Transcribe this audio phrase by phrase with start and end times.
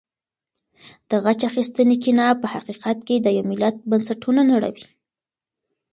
[1.09, 4.85] د غچ اخیستنې کینه په حقیقت کې د یو ملت بنسټونه نړوي.